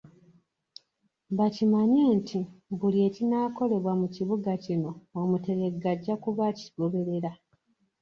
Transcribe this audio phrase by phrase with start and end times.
[1.37, 2.39] Bakimanye nti
[2.79, 7.31] buli kinaakolebwa mu kibuga kino Omuteregga ajja kubeera akigoberera.